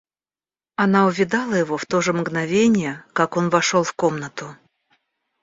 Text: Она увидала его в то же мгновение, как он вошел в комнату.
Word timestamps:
Она 0.77 1.05
увидала 1.05 1.53
его 1.53 1.77
в 1.77 1.85
то 1.85 2.01
же 2.01 2.11
мгновение, 2.11 3.05
как 3.13 3.37
он 3.37 3.49
вошел 3.49 3.83
в 3.83 3.93
комнату. 3.93 4.55